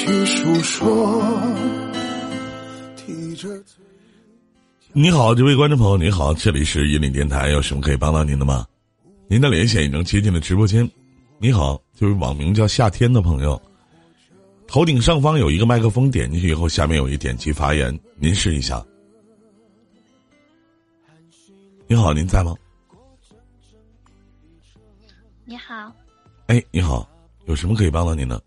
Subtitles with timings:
[0.00, 1.22] 起诉说。
[2.96, 3.48] 提着
[4.92, 8.66] 你好，这位观众朋友，你好，这里是引领电台，有什么可以帮到您的吗？
[9.28, 10.90] 您的连线已经接进了直播间。
[11.38, 13.60] 你好，这位网名叫夏天的朋友，
[14.66, 18.82] 头顶上方有一个麦克风，点进去以后，下面有一点击发言，您试一下。
[21.86, 22.54] 你好，您在吗？
[25.44, 25.92] 你好，
[26.46, 27.06] 哎，你好，
[27.44, 28.42] 有什么可以帮到您的？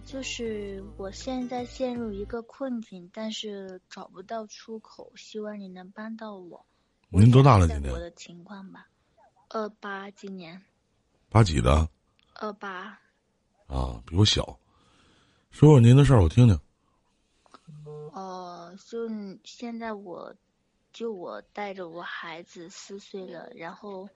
[0.00, 6.64] 呃，就是我现在陷入一个困境，但是找不到出口，希望你能帮到我。
[7.10, 8.88] 您多大了今年我的情况吧，
[9.48, 10.62] 二八今年
[11.28, 11.88] 八几的
[12.34, 12.98] 二八，
[13.66, 14.02] 啊？
[14.06, 14.58] 比我小。
[15.50, 16.58] 说说您的事儿，我听听。
[18.12, 19.08] 呃，就
[19.44, 20.34] 现在我，
[20.92, 24.08] 就我带着我孩子四岁了，然后，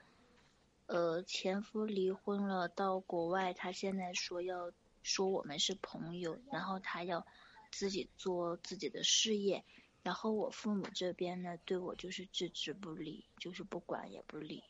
[0.86, 4.70] 呃，前夫离婚了，到国外，他现在说要
[5.04, 7.24] 说我们是朋友，然后他要
[7.70, 9.64] 自己做自己的事业，
[10.02, 14.64] 然后我父母这边呢，对我就是置之不理，就是不管也不理。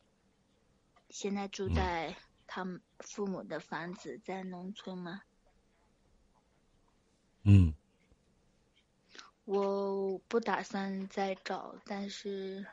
[1.08, 5.22] 现在住在他们父母的房子，在农村吗。
[7.44, 7.74] 嗯，
[9.44, 12.66] 我不打算再找，但是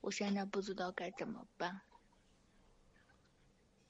[0.00, 1.80] 我现在不知道该怎么办。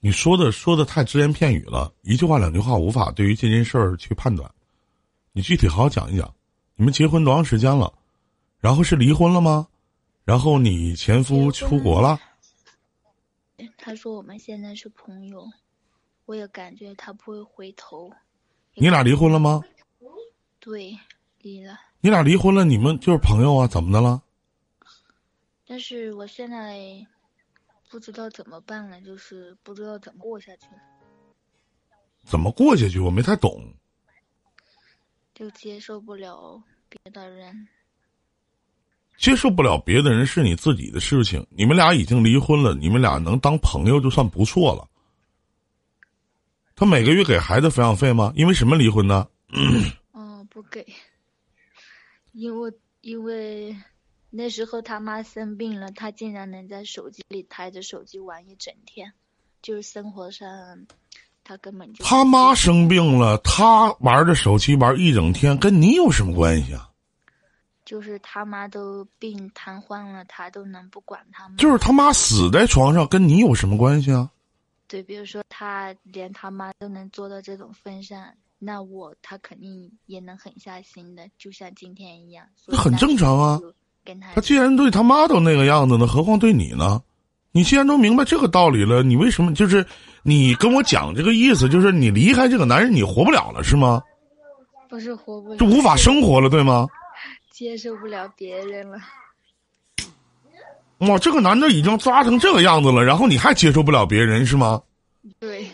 [0.01, 4.49] 你说的说的太只言片语了，一句话两句话无法对于这件事儿去判断。
[5.33, 6.33] 你具体好好讲一讲，
[6.77, 7.93] 你们结婚多长时间了？
[8.61, 9.67] 然后是离婚了吗？
[10.25, 12.19] 然后你前夫出国了？
[13.77, 15.49] 他说我们现在是朋友，
[16.27, 18.11] 我也感觉他不会回头。
[18.75, 19.63] 你俩离婚了吗？
[20.61, 20.97] 对，
[21.41, 21.79] 离了。
[22.01, 23.67] 你俩离婚了，你们就是朋友啊？
[23.67, 24.23] 怎么的了？
[25.67, 27.05] 但是我现在
[27.91, 30.67] 不知道怎么办了，就是不知道怎么过下去，
[32.25, 32.99] 怎么过下去？
[32.99, 33.75] 我没太懂。
[35.35, 37.69] 就接受不了别的人。
[39.17, 41.45] 接受不了别的人是你自己的事情。
[41.51, 44.89] 你们俩已经离婚了，你们俩能当朋友就算不错了。
[46.77, 48.33] 他每个月给孩子抚养费吗？
[48.37, 49.29] 因为什么离婚呢？
[50.13, 50.87] 嗯，不给，
[52.33, 53.77] 因为因为
[54.31, 59.13] 那时候他妈生病了，他竟然能在手机里抬着手机玩一整天，
[59.63, 60.49] 就是生活上
[61.45, 66.91] 他根本就他妈生病了，他玩着手机玩一整天，跟你有什么关系啊？
[67.87, 71.55] 就是他妈都病瘫痪了，他都能不管他吗？
[71.57, 74.31] 就是他妈死在床上，跟你有什么关系啊？
[74.87, 82.47] 对，比如说他连他妈都能做到这种份上，那我他肯定也能狠下心的，就像今天一样。
[82.57, 83.59] 所以那很正常啊
[84.09, 86.99] 跟他他既然对他妈都那个样子呢，何况对你呢？
[87.53, 89.85] 你既然都明白这个道理了，你为什么就是
[90.23, 94.01] 你跟我讲这个意思，就是你离开这个男人，你活不了了是吗？
[94.89, 96.87] 不是活不了，就无法生活了，对吗？
[97.51, 98.97] 接受不了别人了。
[101.01, 104.81] 哇，这个男的已经抓成这个样子了，然后你还接受不了别人是吗？
[105.39, 105.67] 对，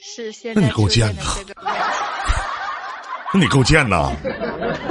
[0.00, 1.22] 是现那你够贱的。
[3.30, 4.10] 那你够贱呐！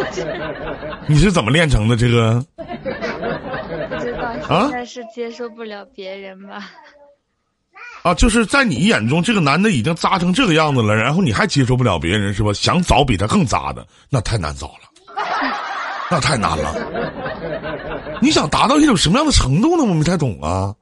[1.09, 2.45] 你是怎么练成的这个？
[4.49, 6.69] 啊现在是接受不了别人吧？
[8.03, 12.53] 啊，就是在你眼中，这个男的已经渣成这个样子了，然后你还接受不了别人是吧？
[12.53, 15.15] 想找比他更渣的，那太难找了，
[16.09, 16.73] 那太难了。
[18.21, 19.83] 你想达到一种什么样的程度呢？
[19.83, 20.73] 我没太懂啊。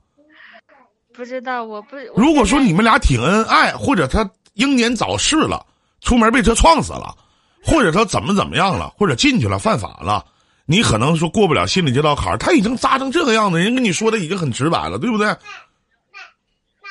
[1.14, 1.96] 不知道，我不。
[2.14, 5.66] 我如果说你们俩挺恩爱，或者他英年早逝了，
[6.02, 7.16] 出门被车撞死了，
[7.64, 10.24] 或者他怎么怎么样了，或者进去了犯法了，
[10.66, 12.38] 你可能说过不了心里这道坎儿。
[12.38, 15.36] 他已经扎成这个样子，人跟你说的已经很直白了，对不对？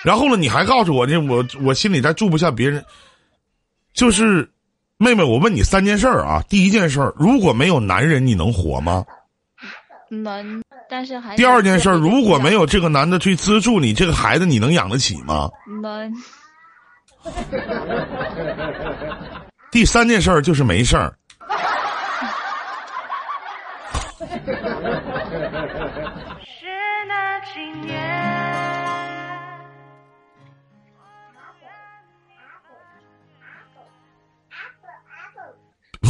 [0.05, 2.85] 然后呢，你还告诉我呢，我我心里再住不下别人，
[3.95, 4.49] 就是，
[4.99, 6.43] 妹妹，我问你三件事儿啊。
[6.49, 9.05] 第一件事儿，如果没有男人，你能活吗？
[10.11, 15.51] 能，但是还第二件事儿，如果没有这个男的去资助你，这个孩子你能养得起吗？
[15.83, 16.15] 能，
[19.73, 21.17] 第三件事儿就是没事儿。
[26.45, 26.67] 是
[27.09, 27.95] 那几年。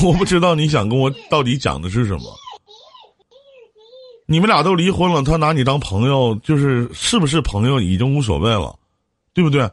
[0.03, 2.25] 我不知道你想跟我到底讲的是什么。
[4.27, 8.75] 你们俩都离婚了，他拿你当朋友，就是是不是朋友已经无所谓了，
[9.33, 9.71] 对不对？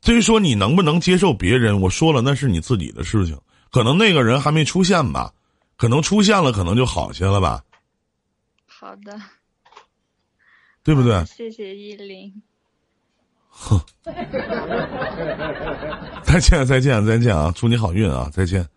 [0.00, 3.38] 至于说你能不能接受别人，我说了那是你自己的事情，
[3.70, 5.32] 可能那个人还没出现吧，
[5.76, 7.62] 可能出现了，可能就好些了吧，
[8.66, 9.20] 好的，
[10.82, 11.24] 对不对？
[11.24, 12.42] 谢谢依林。
[13.48, 13.80] 哼，
[16.22, 17.50] 再见再见再见啊！
[17.56, 18.28] 祝你好运啊！
[18.30, 18.68] 再见。